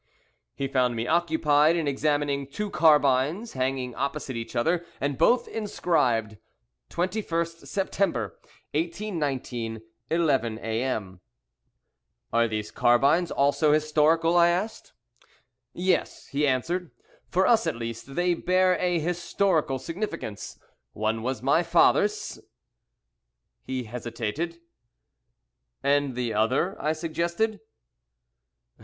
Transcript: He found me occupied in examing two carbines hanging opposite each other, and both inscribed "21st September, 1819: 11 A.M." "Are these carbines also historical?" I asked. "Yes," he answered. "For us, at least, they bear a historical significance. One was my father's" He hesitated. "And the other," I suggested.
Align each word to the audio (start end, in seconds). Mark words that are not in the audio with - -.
He 0.55 0.67
found 0.67 0.95
me 0.95 1.05
occupied 1.05 1.75
in 1.75 1.87
examing 1.87 2.47
two 2.47 2.71
carbines 2.71 3.53
hanging 3.53 3.93
opposite 3.93 4.35
each 4.35 4.55
other, 4.55 4.83
and 4.99 5.15
both 5.15 5.47
inscribed 5.47 6.37
"21st 6.89 7.67
September, 7.67 8.39
1819: 8.73 9.83
11 10.09 10.57
A.M." 10.57 11.21
"Are 12.33 12.47
these 12.47 12.71
carbines 12.71 13.29
also 13.29 13.73
historical?" 13.73 14.35
I 14.35 14.47
asked. 14.49 14.93
"Yes," 15.71 16.25
he 16.29 16.47
answered. 16.47 16.89
"For 17.29 17.45
us, 17.45 17.67
at 17.67 17.75
least, 17.75 18.15
they 18.15 18.33
bear 18.33 18.79
a 18.79 18.97
historical 18.97 19.77
significance. 19.77 20.57
One 20.93 21.21
was 21.21 21.43
my 21.43 21.61
father's" 21.61 22.39
He 23.67 23.83
hesitated. 23.83 24.61
"And 25.83 26.15
the 26.15 26.33
other," 26.33 26.75
I 26.81 26.91
suggested. 26.93 27.59